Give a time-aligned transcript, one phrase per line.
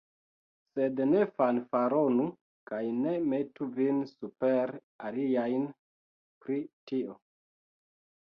[0.77, 2.23] Sed ne fanfaronu
[2.71, 4.73] kaj ne metu vin super
[5.09, 5.67] aliajn
[6.47, 6.57] pri
[6.93, 7.17] tio.